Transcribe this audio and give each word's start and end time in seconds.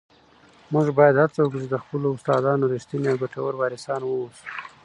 موږ 0.73 0.87
باید 0.99 1.15
هڅه 1.21 1.39
وکړو 1.41 1.61
چي 1.63 1.67
د 1.71 1.77
خپلو 1.83 2.07
استادانو 2.15 2.69
رښتیني 2.73 3.07
او 3.11 3.19
ګټور 3.23 3.53
وارثان 3.57 4.01
واوسو. 4.05 4.43